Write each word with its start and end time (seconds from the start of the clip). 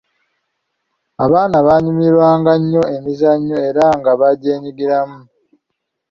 Abaana 1.25 1.57
baanyumirwanga 1.67 2.51
nnyo 2.59 2.83
emizannyo 2.95 3.57
era 3.69 3.85
nga 3.99 4.11
bagyenyigiramu. 4.19 5.19